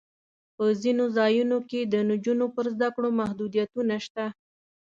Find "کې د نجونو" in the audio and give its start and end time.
1.69-2.45